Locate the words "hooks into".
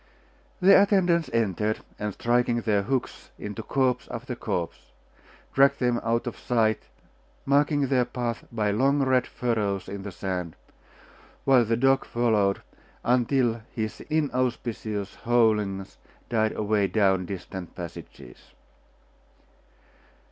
2.81-3.61